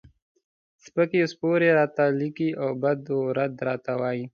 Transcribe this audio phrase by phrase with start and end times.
[0.83, 4.25] سپکې او سپورې راته لیکي او بد و رد راته وایي.